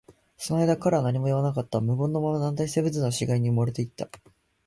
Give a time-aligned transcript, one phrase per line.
[0.35, 1.79] その間、彼は何も言わなかった。
[1.79, 4.09] 無言のまま、軟体生物の死骸に埋もれていった。